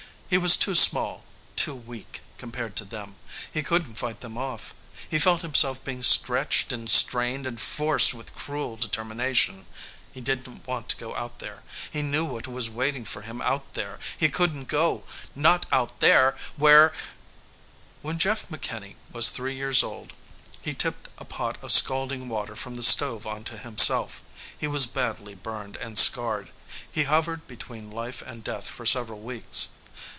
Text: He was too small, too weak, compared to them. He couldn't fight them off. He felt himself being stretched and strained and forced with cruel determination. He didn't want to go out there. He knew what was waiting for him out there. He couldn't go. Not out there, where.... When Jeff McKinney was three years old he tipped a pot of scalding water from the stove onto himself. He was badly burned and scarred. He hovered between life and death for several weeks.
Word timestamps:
He 0.33 0.37
was 0.37 0.55
too 0.55 0.75
small, 0.75 1.25
too 1.57 1.75
weak, 1.75 2.21
compared 2.37 2.77
to 2.77 2.85
them. 2.85 3.17
He 3.53 3.61
couldn't 3.61 3.95
fight 3.95 4.21
them 4.21 4.37
off. 4.37 4.73
He 5.09 5.19
felt 5.19 5.41
himself 5.41 5.83
being 5.83 6.03
stretched 6.03 6.71
and 6.71 6.89
strained 6.89 7.45
and 7.45 7.59
forced 7.59 8.13
with 8.13 8.33
cruel 8.33 8.77
determination. 8.77 9.65
He 10.13 10.21
didn't 10.21 10.65
want 10.65 10.87
to 10.87 10.95
go 10.95 11.13
out 11.17 11.39
there. 11.39 11.63
He 11.91 12.01
knew 12.01 12.23
what 12.23 12.47
was 12.47 12.69
waiting 12.69 13.03
for 13.03 13.23
him 13.23 13.41
out 13.41 13.73
there. 13.73 13.99
He 14.17 14.29
couldn't 14.29 14.69
go. 14.69 15.03
Not 15.35 15.65
out 15.69 15.99
there, 15.99 16.37
where.... 16.55 16.93
When 18.01 18.17
Jeff 18.17 18.47
McKinney 18.47 18.95
was 19.11 19.31
three 19.31 19.55
years 19.57 19.83
old 19.83 20.13
he 20.61 20.73
tipped 20.73 21.09
a 21.17 21.25
pot 21.25 21.57
of 21.61 21.73
scalding 21.73 22.29
water 22.29 22.55
from 22.55 22.75
the 22.75 22.83
stove 22.83 23.27
onto 23.27 23.57
himself. 23.57 24.23
He 24.57 24.65
was 24.67 24.87
badly 24.87 25.35
burned 25.35 25.75
and 25.75 25.97
scarred. 25.99 26.51
He 26.89 27.03
hovered 27.03 27.45
between 27.49 27.91
life 27.91 28.23
and 28.25 28.45
death 28.45 28.67
for 28.69 28.85
several 28.85 29.19
weeks. 29.19 29.71